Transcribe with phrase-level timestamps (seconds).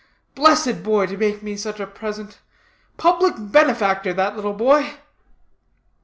[0.33, 2.39] Blessed boy to make me such a present.
[2.97, 4.95] Public benefactor, that little boy!"